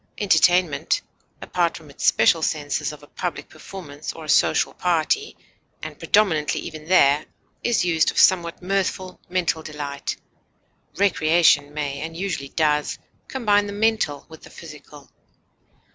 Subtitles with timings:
[0.17, 0.99] Entertainment,
[1.43, 5.37] apart from its special senses of a public performance or a social party,
[5.83, 7.27] and predominantly even there,
[7.63, 10.17] is used of somewhat mirthful mental delight;
[10.97, 15.11] recreation may, and usually does, combine the mental with the physical.